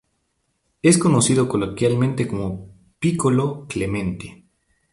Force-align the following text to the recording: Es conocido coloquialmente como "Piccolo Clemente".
Es 0.81 0.97
conocido 0.97 1.47
coloquialmente 1.47 2.27
como 2.27 2.71
"Piccolo 2.97 3.67
Clemente". 3.69 4.45